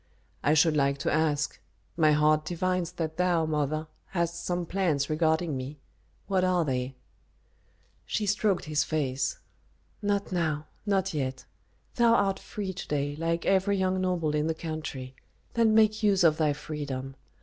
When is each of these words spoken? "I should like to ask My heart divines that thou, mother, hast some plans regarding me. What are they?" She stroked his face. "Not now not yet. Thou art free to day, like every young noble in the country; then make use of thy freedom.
"I 0.41 0.55
should 0.55 0.75
like 0.75 0.97
to 1.01 1.13
ask 1.13 1.59
My 1.95 2.11
heart 2.13 2.43
divines 2.43 2.93
that 2.93 3.17
thou, 3.17 3.45
mother, 3.45 3.85
hast 4.07 4.43
some 4.43 4.65
plans 4.65 5.11
regarding 5.11 5.55
me. 5.55 5.77
What 6.25 6.43
are 6.43 6.65
they?" 6.65 6.95
She 8.07 8.25
stroked 8.25 8.65
his 8.65 8.83
face. 8.83 9.37
"Not 10.01 10.31
now 10.31 10.65
not 10.87 11.13
yet. 11.13 11.45
Thou 11.97 12.15
art 12.15 12.39
free 12.39 12.73
to 12.73 12.87
day, 12.87 13.15
like 13.15 13.45
every 13.45 13.77
young 13.77 14.01
noble 14.01 14.33
in 14.33 14.47
the 14.47 14.55
country; 14.55 15.15
then 15.53 15.75
make 15.75 16.01
use 16.01 16.23
of 16.23 16.37
thy 16.37 16.53
freedom. 16.53 17.15